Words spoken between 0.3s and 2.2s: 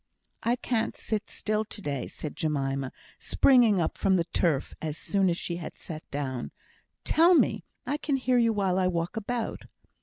"I can't sit still to day,"